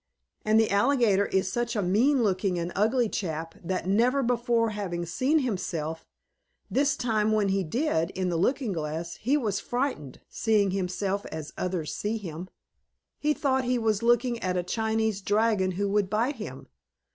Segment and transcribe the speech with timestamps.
[0.43, 5.05] "And the alligator is such a mean looking and ugly chap, that, never before having
[5.05, 6.07] seen himself,
[6.71, 11.53] this time when he did, in the looking glass, he was frightened, seeing himself as
[11.55, 12.49] others see him.
[13.19, 16.65] He thought he was looking at a Chinese dragon who would bite him.